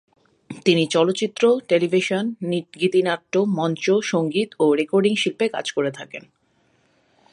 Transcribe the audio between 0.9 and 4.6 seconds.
চলচ্চিত্র, টেলিভিশন, গীতিনাট্য, মঞ্চ, সঙ্গীত